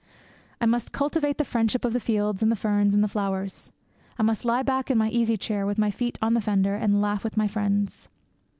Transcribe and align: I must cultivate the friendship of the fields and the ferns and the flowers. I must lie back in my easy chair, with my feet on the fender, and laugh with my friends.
I 0.59 0.65
must 0.65 0.93
cultivate 0.93 1.37
the 1.37 1.45
friendship 1.45 1.85
of 1.85 1.93
the 1.93 1.99
fields 1.99 2.41
and 2.41 2.51
the 2.51 2.55
ferns 2.55 2.95
and 2.95 3.03
the 3.03 3.07
flowers. 3.07 3.71
I 4.17 4.23
must 4.23 4.43
lie 4.45 4.63
back 4.63 4.89
in 4.89 4.97
my 4.97 5.11
easy 5.11 5.37
chair, 5.37 5.63
with 5.67 5.77
my 5.77 5.91
feet 5.91 6.17
on 6.23 6.33
the 6.33 6.41
fender, 6.41 6.73
and 6.73 7.03
laugh 7.03 7.23
with 7.23 7.37
my 7.37 7.47
friends. 7.47 8.09